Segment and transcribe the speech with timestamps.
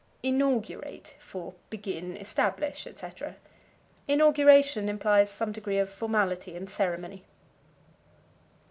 [0.23, 3.35] Inaugurate for Begin, Establish, etc.
[4.07, 7.23] Inauguration implies some degree of formality and ceremony.